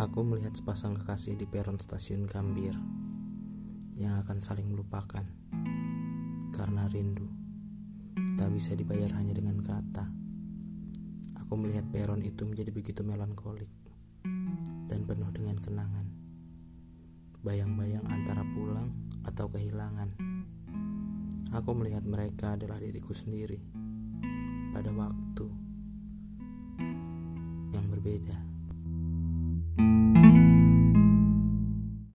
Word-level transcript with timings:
Aku 0.00 0.24
melihat 0.24 0.56
sepasang 0.56 0.96
kekasih 0.96 1.36
di 1.36 1.44
peron 1.44 1.76
stasiun 1.76 2.24
Gambir 2.24 2.72
yang 4.00 4.16
akan 4.24 4.40
saling 4.40 4.64
melupakan 4.72 5.20
karena 6.56 6.88
rindu 6.88 7.28
tak 8.40 8.48
bisa 8.48 8.72
dibayar 8.72 9.12
hanya 9.20 9.36
dengan 9.36 9.60
kata. 9.60 10.08
Aku 11.44 11.52
melihat 11.60 11.84
peron 11.92 12.24
itu 12.24 12.48
menjadi 12.48 12.72
begitu 12.72 13.04
melankolik 13.04 13.68
dan 14.88 15.04
penuh 15.04 15.28
dengan 15.36 15.60
kenangan. 15.60 16.08
Bayang-bayang 17.44 18.08
antara 18.08 18.40
pulang 18.56 18.96
atau 19.28 19.52
kehilangan. 19.52 20.16
Aku 21.60 21.76
melihat 21.76 22.08
mereka 22.08 22.56
adalah 22.56 22.80
diriku 22.80 23.12
sendiri 23.12 23.60
pada 24.72 24.96
waktu 24.96 25.44
yang 27.76 27.84
berbeda. 27.92 28.59